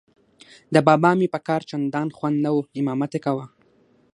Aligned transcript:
د 0.73 0.75
بابا 0.87 1.11
مې 1.19 1.27
په 1.33 1.39
کار 1.47 1.61
چندان 1.69 2.07
خوند 2.17 2.37
نه 2.45 2.49
و، 2.55 2.59
امامت 2.79 3.11
یې 3.15 3.19
کاوه. 3.25 3.45